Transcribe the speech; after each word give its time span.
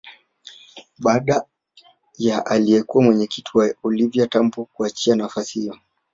Baada 0.99 1.45
ya 2.17 2.45
aliyekuwa 2.45 3.03
mwenyekiti 3.03 3.51
wake 3.53 3.75
Oliva 3.83 4.27
Tambo 4.27 4.65
kuachia 4.65 5.15
nafasi 5.15 5.59
hiyo 5.59 5.77